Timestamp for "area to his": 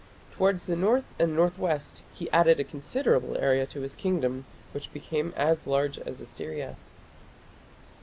3.37-3.93